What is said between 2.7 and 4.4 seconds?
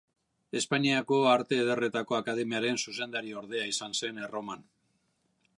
zuzendariordea izan zen